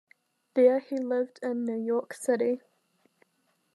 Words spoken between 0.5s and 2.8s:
There he lived in New York City.